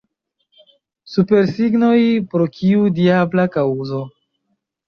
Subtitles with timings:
[1.15, 1.99] Supersignoj,
[2.33, 4.05] pro kiu diabla kaŭzo?